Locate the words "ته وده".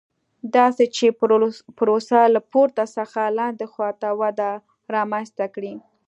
4.01-4.51